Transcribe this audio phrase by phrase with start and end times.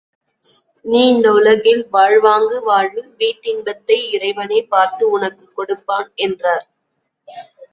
[0.85, 6.67] நீ இந்த உலகில் வாழ்வாங்கு வாழு வீட்டின்பத்தை இறைவனே பார்த்து உனக்குக் கொடுப்பான் என்றார்.